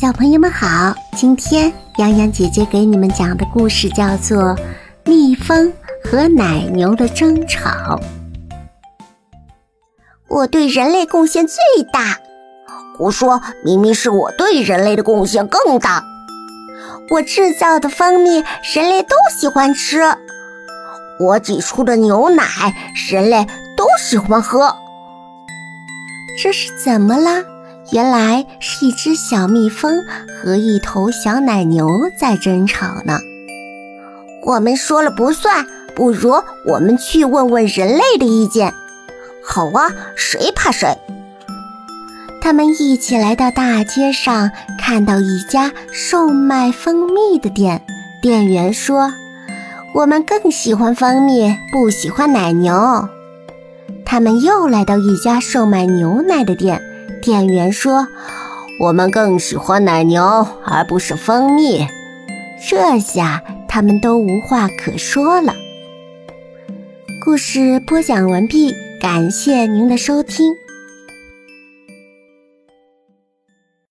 [0.00, 4.38] 小朋友们好，今天洋洋姐姐给你们讲的故事叫做
[5.04, 5.70] 《蜜蜂
[6.02, 7.68] 和奶牛的争吵》。
[10.26, 11.56] 我对人类贡献最
[11.92, 12.18] 大，
[12.96, 16.02] 胡说，明明是我对人类的贡献更大。
[17.10, 18.42] 我制造的蜂蜜，
[18.74, 20.16] 人类都喜欢吃；
[21.20, 22.46] 我挤出的牛奶，
[23.10, 23.46] 人类
[23.76, 24.74] 都喜欢喝。
[26.42, 27.49] 这是怎么了？
[27.92, 30.04] 原来是一只小蜜蜂
[30.42, 33.18] 和一头小奶牛在争吵呢。
[34.44, 36.32] 我们说了不算，不如
[36.66, 38.72] 我们去问问人类的意见。
[39.44, 40.96] 好啊，谁怕谁？
[42.40, 47.82] 他们一起来到大街上，看到一家售卖蜂蜜的店。
[48.22, 49.12] 店员说
[49.94, 53.08] ：“我们更喜欢蜂蜜，不喜欢奶牛。”
[54.06, 56.80] 他们又来到一家售卖牛奶的店。
[57.30, 58.08] 店员说
[58.80, 61.86] ：“我们更喜欢奶牛，而不是蜂蜜。”
[62.68, 65.54] 这下他们都无话可说了。
[67.24, 70.56] 故事播讲完毕，感谢您的收听。